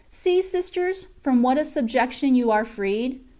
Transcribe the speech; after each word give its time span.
See, 0.09 0.41
sisters, 0.41 1.05
from 1.21 1.43
what 1.43 1.59
a 1.59 1.63
subjection 1.63 2.33
you 2.33 2.49
are 2.49 2.65
freed. 2.65 3.19